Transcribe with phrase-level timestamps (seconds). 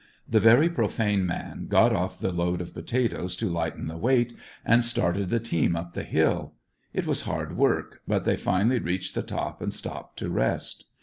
[0.27, 4.33] The very profane man got off the load of potatoes to lighten the weight,
[4.65, 6.53] and started the team up the hill.
[6.91, 10.85] It was hard work, but they finally reached the top and stopped to rest.